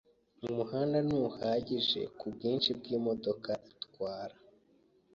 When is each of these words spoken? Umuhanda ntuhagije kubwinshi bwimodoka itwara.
Umuhanda 0.47 0.97
ntuhagije 1.07 2.01
kubwinshi 2.19 2.69
bwimodoka 2.79 3.51
itwara. 3.75 4.35